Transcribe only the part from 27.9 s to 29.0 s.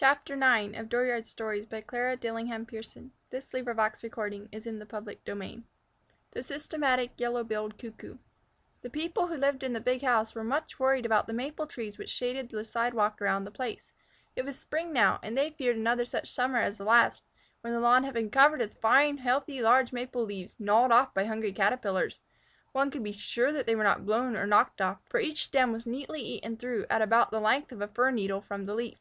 needle from the leaf.